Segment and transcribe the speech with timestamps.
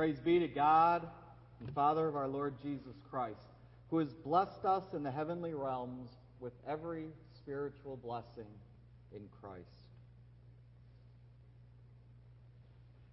[0.00, 1.06] Praise be to God
[1.60, 3.44] and Father of our Lord Jesus Christ,
[3.90, 6.08] who has blessed us in the heavenly realms
[6.40, 8.46] with every spiritual blessing
[9.14, 9.66] in Christ.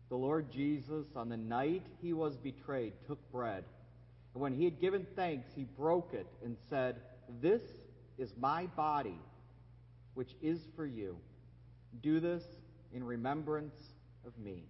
[0.08, 3.66] The Lord Jesus, on the night he was betrayed, took bread.
[4.34, 7.02] And when he had given thanks, he broke it and said,
[7.42, 7.64] This
[8.18, 9.20] is my body,
[10.14, 11.18] which is for you.
[12.02, 12.46] Do this
[12.94, 13.76] in remembrance
[14.26, 14.64] of me.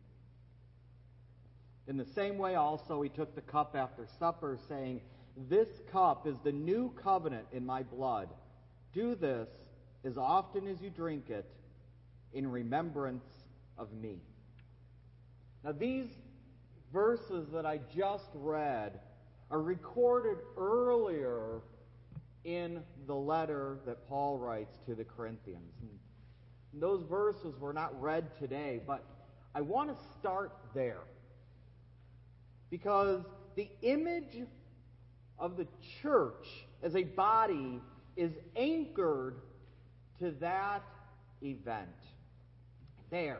[1.87, 5.01] In the same way, also, he took the cup after supper, saying,
[5.49, 8.27] This cup is the new covenant in my blood.
[8.93, 9.47] Do this
[10.03, 11.49] as often as you drink it
[12.33, 13.25] in remembrance
[13.77, 14.17] of me.
[15.63, 16.07] Now, these
[16.91, 18.99] verses that I just read
[19.49, 21.61] are recorded earlier
[22.43, 25.73] in the letter that Paul writes to the Corinthians.
[25.81, 29.03] And those verses were not read today, but
[29.55, 31.01] I want to start there.
[32.69, 33.21] Because
[33.55, 34.43] the image
[35.39, 35.67] of the
[36.01, 36.47] church
[36.83, 37.81] as a body
[38.15, 39.35] is anchored
[40.19, 40.83] to that
[41.41, 41.87] event.
[43.09, 43.39] There,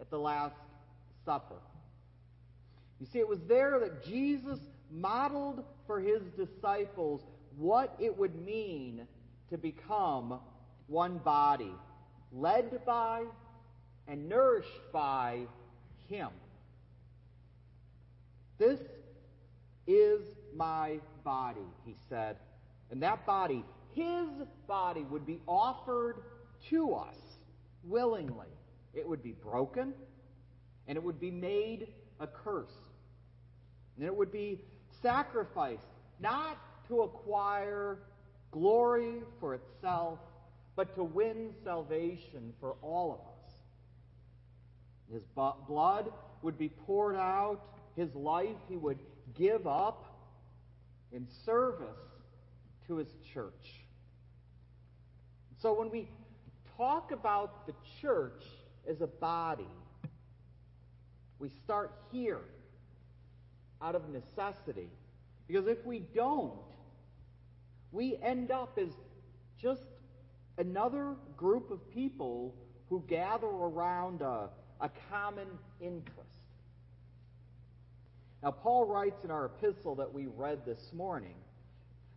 [0.00, 0.54] at the Last
[1.24, 1.56] Supper.
[3.00, 4.58] You see, it was there that Jesus
[4.90, 7.22] modeled for his disciples
[7.56, 9.06] what it would mean
[9.48, 10.38] to become
[10.86, 11.72] one body,
[12.32, 13.24] led by
[14.06, 15.40] and nourished by
[16.08, 16.28] him.
[18.60, 18.78] This
[19.86, 20.20] is
[20.54, 22.36] my body, he said.
[22.90, 24.28] And that body, his
[24.68, 26.16] body, would be offered
[26.68, 27.16] to us
[27.82, 28.48] willingly.
[28.92, 29.94] It would be broken,
[30.86, 31.88] and it would be made
[32.20, 32.76] a curse.
[33.96, 34.60] And it would be
[35.00, 35.88] sacrificed,
[36.20, 36.58] not
[36.88, 37.96] to acquire
[38.50, 40.18] glory for itself,
[40.76, 43.52] but to win salvation for all of us.
[45.10, 45.22] His
[45.66, 48.98] blood would be poured out his life he would
[49.34, 50.06] give up
[51.12, 51.88] in service
[52.86, 53.84] to his church.
[55.60, 56.08] So when we
[56.76, 58.44] talk about the church
[58.88, 59.66] as a body,
[61.38, 62.40] we start here
[63.82, 64.88] out of necessity.
[65.46, 66.52] Because if we don't,
[67.92, 68.90] we end up as
[69.60, 69.82] just
[70.58, 72.54] another group of people
[72.88, 74.48] who gather around a,
[74.80, 75.48] a common
[75.80, 76.39] interest.
[78.42, 81.34] Now, Paul writes in our epistle that we read this morning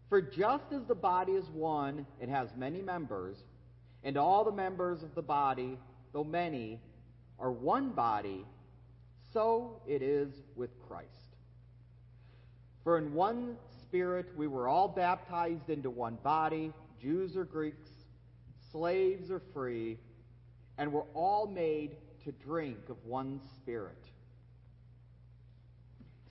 [0.09, 3.44] For just as the body is one it has many members,
[4.03, 5.78] and all the members of the body,
[6.13, 6.79] though many,
[7.39, 8.45] are one body,
[9.34, 11.09] so it is with Christ.
[12.84, 17.91] For in one Spirit we were all baptized into one body, Jews or Greeks,
[18.72, 19.97] slaves or free,
[20.78, 24.03] and were all made to drink of one Spirit.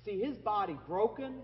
[0.04, 1.34] See, his body broken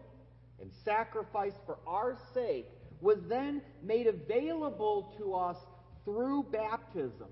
[0.61, 2.67] and sacrificed for our sake
[3.01, 5.57] was then made available to us
[6.05, 7.29] through baptism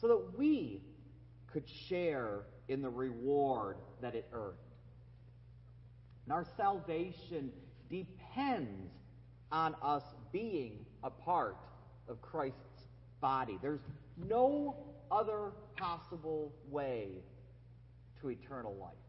[0.00, 0.80] so that we
[1.52, 4.56] could share in the reward that it earned.
[6.24, 7.50] And our salvation
[7.90, 8.92] depends
[9.50, 11.56] on us being a part
[12.08, 12.86] of Christ's
[13.20, 13.58] body.
[13.60, 13.80] There's
[14.16, 14.76] no
[15.10, 17.08] other possible way
[18.20, 19.07] to eternal life.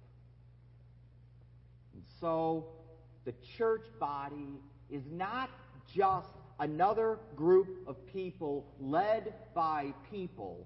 [2.00, 2.66] And so
[3.26, 5.50] the church body is not
[5.94, 10.66] just another group of people led by people,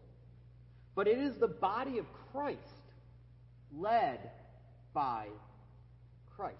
[0.93, 2.59] but it is the body of Christ
[3.75, 4.19] led
[4.93, 5.25] by
[6.35, 6.57] Christ.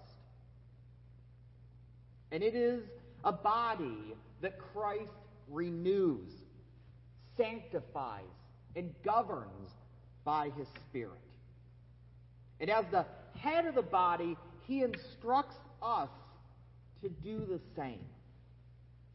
[2.32, 2.82] And it is
[3.24, 5.14] a body that Christ
[5.50, 6.32] renews,
[7.38, 8.24] sanctifies,
[8.76, 9.70] and governs
[10.24, 11.12] by his Spirit.
[12.60, 13.06] And as the
[13.38, 14.36] head of the body,
[14.68, 16.10] he instructs us
[17.02, 18.06] to do the same.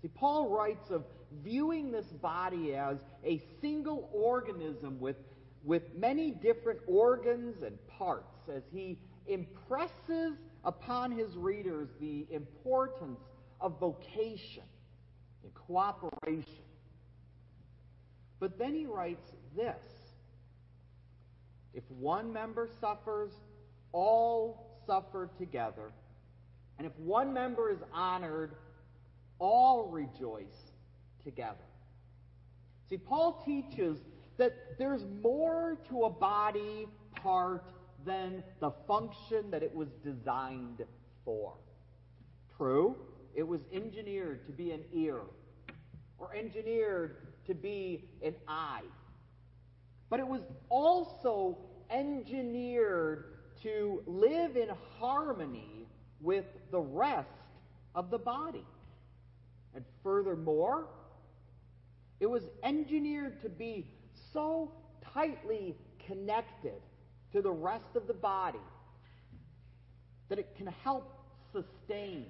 [0.03, 1.05] See, Paul writes of
[1.43, 5.17] viewing this body as a single organism with,
[5.65, 10.35] with many different organs and parts as he impresses
[10.65, 13.21] upon his readers the importance
[13.61, 14.63] of vocation
[15.43, 16.65] and cooperation.
[18.41, 19.83] But then he writes this
[21.75, 23.33] If one member suffers,
[23.93, 25.93] all suffer together.
[26.79, 28.53] And if one member is honored,
[29.39, 30.73] all rejoice
[31.23, 31.55] together.
[32.89, 33.99] See, Paul teaches
[34.39, 37.65] that there's more to a body part
[38.07, 40.85] than the function that it was designed
[41.25, 41.55] for.
[42.57, 42.97] True,
[43.35, 45.21] it was engineered to be an ear,
[46.19, 48.83] or engineered to be an eye.
[50.09, 51.59] But it was also
[51.91, 54.69] engineered to live in
[54.99, 55.87] harmony
[56.21, 57.29] with the rest
[57.95, 58.67] of the body.
[59.75, 60.87] And furthermore,
[62.21, 63.87] it was engineered to be
[64.33, 64.73] so
[65.15, 65.77] tightly
[66.07, 66.81] connected
[67.33, 68.59] to the rest of the body
[70.29, 71.13] that it can help
[71.53, 72.27] sustain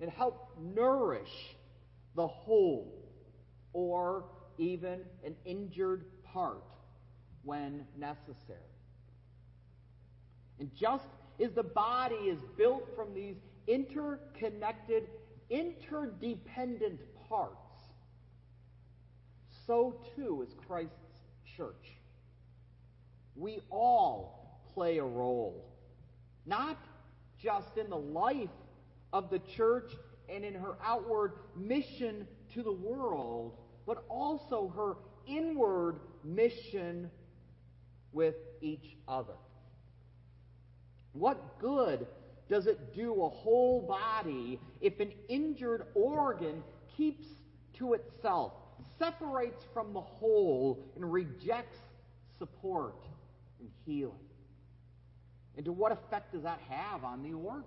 [0.00, 1.56] and help nourish
[2.14, 2.92] the whole
[3.72, 4.24] or
[4.58, 6.64] even an injured part
[7.44, 8.75] when necessary.
[10.58, 11.06] And just
[11.42, 13.36] as the body is built from these
[13.66, 15.04] interconnected,
[15.50, 17.56] interdependent parts,
[19.66, 20.94] so too is Christ's
[21.56, 21.98] church.
[23.34, 25.64] We all play a role,
[26.46, 26.78] not
[27.38, 28.48] just in the life
[29.12, 29.92] of the church
[30.28, 33.56] and in her outward mission to the world,
[33.86, 37.10] but also her inward mission
[38.12, 39.34] with each other.
[41.18, 42.06] What good
[42.48, 46.62] does it do a whole body if an injured organ
[46.96, 47.26] keeps
[47.74, 48.52] to itself,
[48.98, 51.78] separates from the whole, and rejects
[52.38, 53.04] support
[53.60, 54.12] and healing?
[55.56, 57.64] And to what effect does that have on the organ?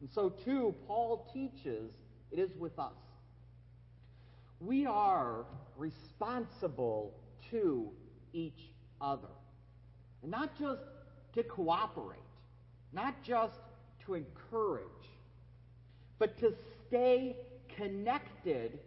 [0.00, 1.92] And so, too, Paul teaches
[2.32, 2.92] it is with us.
[4.60, 5.44] We are
[5.76, 7.12] responsible
[7.50, 7.90] to
[8.32, 9.28] each other.
[10.22, 10.80] And not just
[11.34, 12.18] to cooperate,
[12.92, 13.60] not just
[14.04, 14.86] to encourage,
[16.18, 16.54] but to
[16.86, 17.36] stay
[17.76, 18.78] connected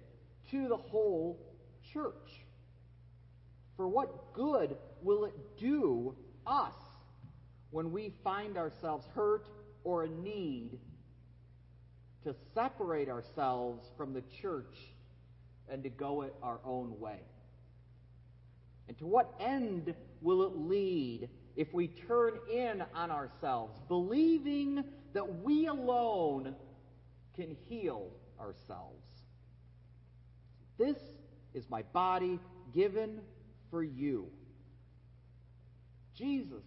[0.51, 1.39] to the whole
[1.93, 2.41] church.
[3.75, 6.15] For what good will it do
[6.47, 6.73] us
[7.71, 9.47] when we find ourselves hurt
[9.83, 10.79] or in need
[12.23, 14.77] to separate ourselves from the church
[15.69, 17.19] and to go it our own way?
[18.87, 25.43] And to what end will it lead if we turn in on ourselves, believing that
[25.43, 26.55] we alone
[27.35, 28.09] can heal
[28.39, 29.03] ourselves?
[30.77, 30.97] This
[31.53, 32.39] is my body
[32.73, 33.21] given
[33.69, 34.27] for you.
[36.13, 36.63] Jesus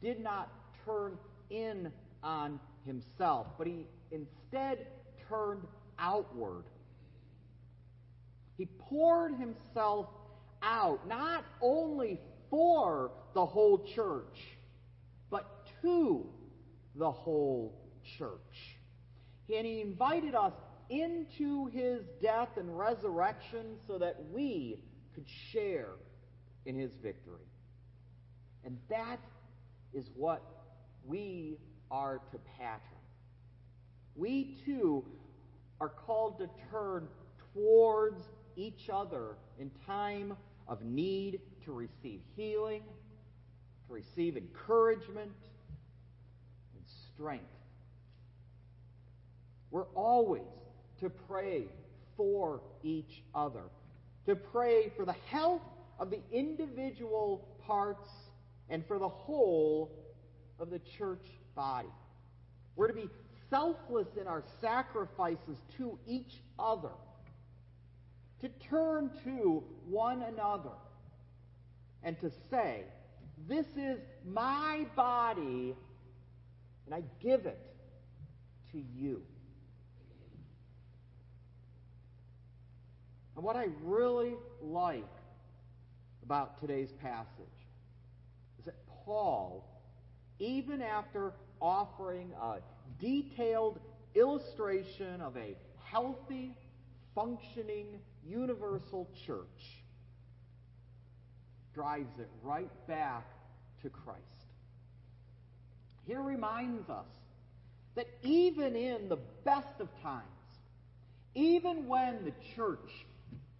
[0.00, 0.48] did not
[0.84, 1.18] turn
[1.50, 1.92] in
[2.22, 4.86] on himself, but he instead
[5.28, 5.62] turned
[5.98, 6.64] outward.
[8.56, 10.08] He poured himself
[10.62, 12.20] out, not only
[12.50, 14.38] for the whole church,
[15.30, 16.26] but to
[16.94, 17.74] the whole
[18.18, 18.78] church.
[19.54, 20.52] And he invited us
[20.90, 24.80] into his death and resurrection so that we
[25.14, 25.92] could share
[26.66, 27.46] in his victory.
[28.64, 29.20] And that
[29.92, 30.42] is what
[31.06, 31.58] we
[31.90, 32.80] are to pattern.
[34.14, 35.04] We too
[35.80, 37.08] are called to turn
[37.54, 38.22] towards
[38.56, 40.36] each other in time
[40.66, 42.82] of need to receive healing,
[43.86, 45.30] to receive encouragement
[46.74, 46.82] and
[47.12, 47.44] strength.
[49.70, 50.48] We're always
[51.00, 51.66] to pray
[52.16, 53.64] for each other,
[54.24, 55.60] to pray for the health
[55.98, 58.08] of the individual parts
[58.70, 59.92] and for the whole
[60.58, 61.92] of the church body.
[62.76, 63.10] We're to be
[63.50, 66.88] selfless in our sacrifices to each other
[68.40, 70.70] to turn to one another
[72.02, 72.84] and to say,
[73.48, 75.74] This is my body,
[76.86, 77.60] and I give it
[78.72, 79.22] to you.
[83.36, 85.04] And what I really like
[86.24, 87.46] about today's passage
[88.58, 88.74] is that
[89.04, 89.64] Paul,
[90.40, 92.56] even after offering a
[93.00, 93.78] detailed
[94.14, 96.52] illustration of a healthy,
[97.14, 99.82] functioning universal church
[101.78, 103.24] drives it right back
[103.82, 104.18] to Christ.
[106.08, 107.06] He reminds us
[107.94, 110.24] that even in the best of times,
[111.36, 113.06] even when the church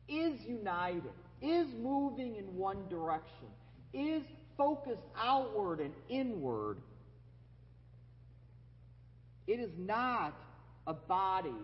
[0.09, 3.47] is united, is moving in one direction,
[3.93, 4.25] is
[4.57, 6.79] focused outward and inward,
[9.47, 10.35] it is not
[10.89, 11.55] a body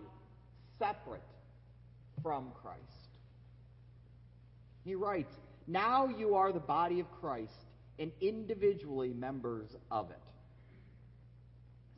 [0.79, 1.21] separate
[2.23, 2.79] from Christ.
[4.85, 5.33] He writes,
[5.67, 7.65] Now you are the body of Christ
[7.97, 10.17] and individually members of it.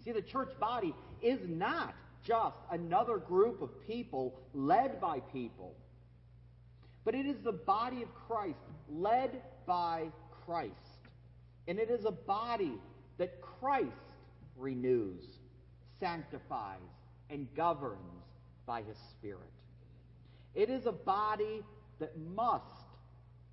[0.04, 1.94] See, the church body is not
[2.24, 5.76] just another group of people led by people,
[7.04, 8.60] but it is the body of Christ
[8.90, 10.08] led by
[10.46, 10.72] Christ.
[11.68, 12.74] And it is a body
[13.18, 13.92] that Christ
[14.56, 15.24] renews,
[16.00, 16.80] sanctifies,
[17.30, 18.24] and governs
[18.66, 19.52] by his Spirit.
[20.56, 21.64] It is a body
[22.00, 22.64] that must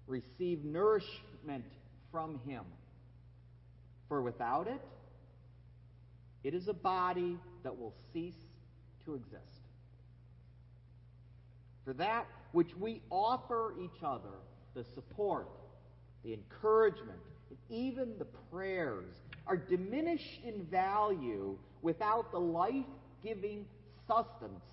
[0.06, 1.64] receive nourishment
[2.10, 2.64] from Him.
[4.08, 4.80] For without it,
[6.44, 8.36] It is a body that will cease
[9.06, 9.40] to exist.
[11.84, 14.36] For that which we offer each other,
[14.74, 15.48] the support,
[16.22, 17.18] the encouragement,
[17.48, 19.14] and even the prayers,
[19.46, 22.86] are diminished in value without the life
[23.22, 23.64] giving
[24.06, 24.70] sustenance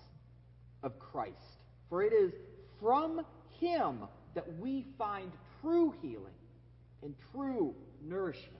[0.82, 1.58] of Christ.
[1.88, 2.32] For it is
[2.80, 3.24] from
[3.60, 4.00] Him
[4.34, 6.34] that we find true healing
[7.02, 8.56] and true nourishment.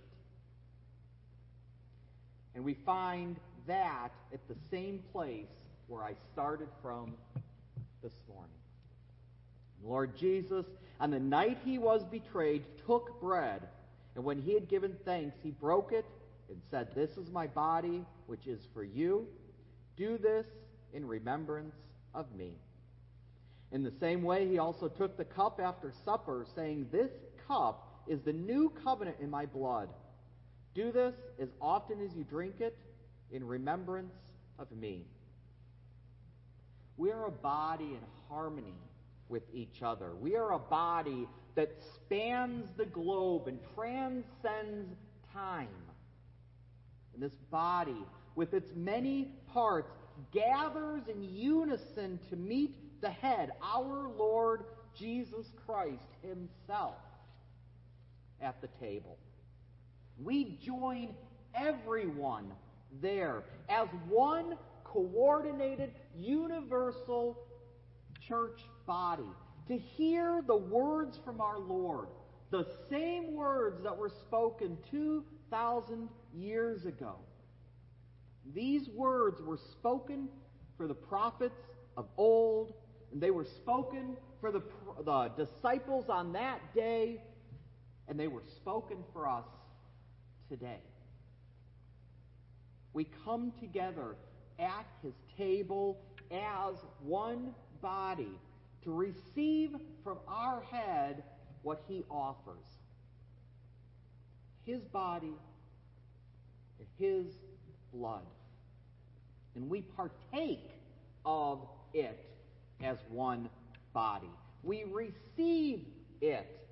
[2.55, 3.37] And we find
[3.67, 5.47] that at the same place
[5.87, 7.15] where I started from
[8.03, 8.51] this morning.
[9.85, 10.67] Lord Jesus,
[11.01, 13.63] on the night he was betrayed, took bread,
[14.15, 16.05] and when he had given thanks, he broke it
[16.49, 19.27] and said, This is my body, which is for you.
[19.97, 20.47] Do this
[20.93, 21.75] in remembrance
[22.15, 22.57] of me.
[23.73, 27.11] In the same way, he also took the cup after supper, saying, This
[27.49, 29.89] cup is the new covenant in my blood.
[30.75, 32.77] Do this as often as you drink it
[33.31, 34.13] in remembrance
[34.59, 35.07] of me.
[36.99, 38.75] We are a body in harmony
[39.31, 40.15] with each other.
[40.21, 44.95] We are a body that spans the globe and transcends
[45.33, 45.69] time.
[47.15, 49.91] And this body, with its many parts,
[50.33, 54.65] gathers in unison to meet the head, our Lord
[54.99, 56.95] Jesus Christ Himself,
[58.41, 59.19] at the table.
[60.19, 61.15] We join
[61.55, 62.47] everyone
[63.01, 67.39] there as one coordinated, universal
[68.27, 69.23] church body
[69.69, 72.09] to hear the words from our Lord,
[72.51, 77.17] the same words that were spoken 2,000 years ago.
[78.55, 80.29] These words were spoken
[80.77, 81.61] for the prophets
[81.97, 82.75] of old,
[83.13, 84.63] and they were spoken for the,
[85.05, 87.23] the disciples on that day,
[88.09, 89.45] and they were spoken for us
[90.49, 90.81] today.
[92.93, 94.17] We come together
[94.59, 95.99] at his table
[96.31, 98.39] as one body
[98.85, 99.71] to receive
[100.03, 101.23] from our head
[101.63, 102.67] what he offers
[104.65, 105.35] his body
[106.79, 107.27] and his
[107.93, 108.27] blood.
[109.55, 110.71] And we partake
[111.25, 112.32] of it
[112.83, 113.49] as one
[113.93, 114.31] body.
[114.63, 115.87] We receive
[116.21, 116.69] it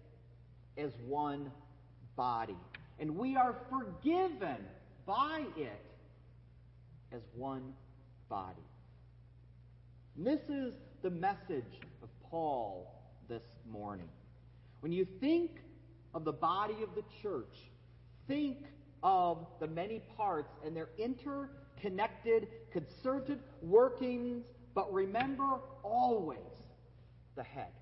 [0.76, 1.50] as one
[2.16, 2.56] body.
[2.98, 4.58] And we are forgiven
[5.06, 5.80] by it
[7.12, 7.72] as one
[8.28, 8.62] body.
[10.16, 12.94] And this is the message of Paul
[13.28, 14.08] this morning.
[14.80, 15.60] When you think
[16.14, 17.70] of the body of the church,
[18.28, 18.58] think
[19.02, 26.38] of the many parts and their interconnected, concerted workings, but remember always
[27.36, 27.72] the head.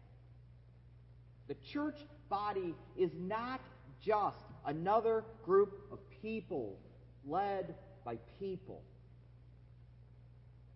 [1.49, 3.61] The church body is not
[4.01, 6.79] just another group of people
[7.27, 8.83] led by people,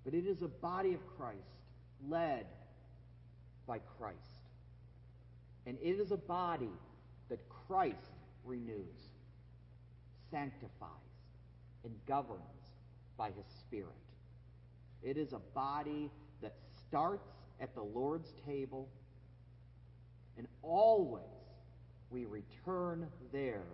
[0.05, 1.39] but it is a body of Christ
[2.09, 2.47] led
[3.67, 4.19] by Christ.
[5.67, 6.73] And it is a body
[7.29, 7.97] that Christ
[8.45, 9.09] renews,
[10.31, 10.89] sanctifies,
[11.85, 12.41] and governs
[13.17, 14.02] by his Spirit.
[15.03, 16.55] It is a body that
[16.89, 17.29] starts
[17.61, 18.89] at the Lord's table,
[20.37, 21.25] and always
[22.11, 23.67] we return there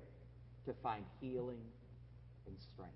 [0.64, 1.60] to find healing
[2.46, 2.94] and strength.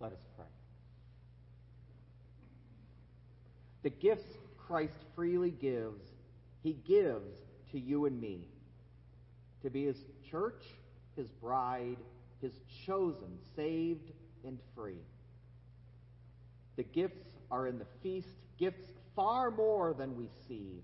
[0.00, 0.46] Let us pray.
[3.82, 6.02] The gifts Christ freely gives,
[6.62, 7.38] he gives
[7.72, 8.48] to you and me
[9.62, 9.98] to be his
[10.30, 10.62] church,
[11.16, 11.98] his bride,
[12.84, 14.10] chosen, saved,
[14.44, 15.04] and free.
[16.76, 20.82] The gifts are in the feast, gifts far more than we see.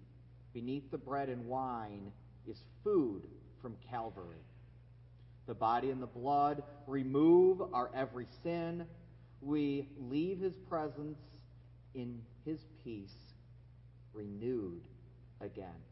[0.53, 2.13] Beneath the bread and wine
[2.47, 3.23] is food
[3.61, 4.45] from Calvary.
[5.47, 8.85] The body and the blood remove our every sin.
[9.41, 11.19] We leave his presence
[11.95, 13.35] in his peace
[14.13, 14.83] renewed
[15.41, 15.88] again.